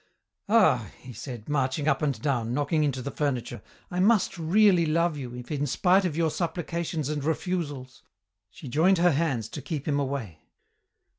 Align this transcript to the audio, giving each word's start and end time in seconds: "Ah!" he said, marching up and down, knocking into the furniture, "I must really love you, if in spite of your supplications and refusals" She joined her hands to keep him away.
"Ah!" 0.49 0.89
he 0.99 1.13
said, 1.13 1.47
marching 1.47 1.87
up 1.87 2.01
and 2.01 2.19
down, 2.23 2.55
knocking 2.55 2.83
into 2.83 3.03
the 3.03 3.11
furniture, 3.11 3.61
"I 3.91 3.99
must 3.99 4.35
really 4.39 4.87
love 4.87 5.15
you, 5.15 5.35
if 5.35 5.51
in 5.51 5.67
spite 5.67 6.05
of 6.05 6.17
your 6.17 6.31
supplications 6.31 7.07
and 7.07 7.23
refusals" 7.23 8.01
She 8.49 8.67
joined 8.67 8.97
her 8.97 9.11
hands 9.11 9.47
to 9.49 9.61
keep 9.61 9.87
him 9.87 9.99
away. 9.99 10.39